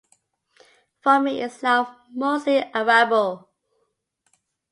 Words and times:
Farming 1.03 1.37
is 1.37 1.61
now 1.61 1.95
mostly 2.11 2.57
arable. 2.73 3.51